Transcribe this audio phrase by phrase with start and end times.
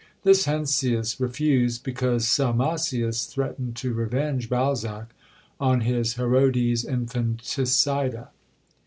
[0.23, 5.13] This Heinsius refused, because Salmasius threatened to revenge Balzac
[5.59, 8.29] on his Herodes Infanticida.